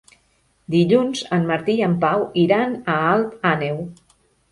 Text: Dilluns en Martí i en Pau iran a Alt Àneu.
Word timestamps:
Dilluns 0.75 1.19
en 1.37 1.43
Martí 1.51 1.75
i 1.81 1.83
en 1.87 1.93
Pau 2.05 2.25
iran 2.45 2.73
a 2.95 2.97
Alt 3.11 3.37
Àneu. 3.51 3.79